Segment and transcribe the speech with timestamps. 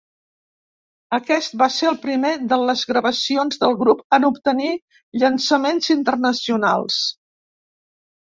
[1.17, 4.71] Aquest va ser el primer de les gravacions del grup en obtenir
[5.25, 6.99] llançaments internacionals.